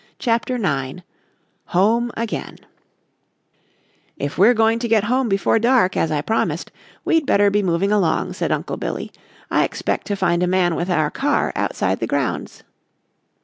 CHAPTER 0.17 0.55
IX 0.55 1.01
HOME 1.65 2.11
AGAIN 2.17 2.57
"If 4.17 4.35
we're 4.35 4.55
going 4.55 4.79
to 4.79 4.87
get 4.87 5.03
home 5.03 5.29
before 5.29 5.59
dark, 5.59 5.95
as 5.95 6.09
I 6.11 6.21
promised, 6.21 6.71
we'd 7.05 7.27
better 7.27 7.51
be 7.51 7.61
moving 7.61 7.91
along," 7.91 8.33
said 8.33 8.51
Uncle 8.51 8.77
Billy. 8.77 9.11
"I 9.51 9.63
expect 9.63 10.07
to 10.07 10.15
find 10.15 10.41
a 10.41 10.47
man 10.47 10.73
with 10.73 10.89
our 10.89 11.11
car 11.11 11.53
outside 11.55 11.99
the 11.99 12.07
grounds." 12.07 12.63